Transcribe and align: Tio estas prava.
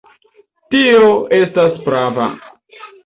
Tio 0.75 1.03
estas 1.41 1.77
prava. 1.85 2.27